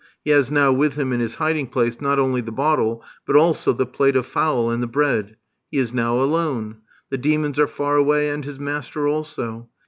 [0.25, 3.71] He has now with him in his hiding place not only the bottle, but also
[3.71, 5.35] the plate of fowl and the bread.
[5.69, 6.77] He is now alone.
[7.11, 9.69] The demons are far away, and his master also.